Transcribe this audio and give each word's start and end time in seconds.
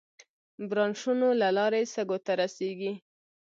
برانشونو 0.69 1.27
له 1.41 1.47
لارې 1.57 1.83
سږو 1.93 2.17
ته 2.25 2.31
رسېږي. 2.41 2.93